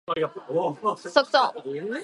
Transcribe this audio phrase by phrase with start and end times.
[0.07, 1.53] クソクソ